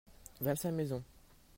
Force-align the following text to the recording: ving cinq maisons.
ving 0.45 0.55
cinq 0.55 0.71
maisons. 0.73 1.03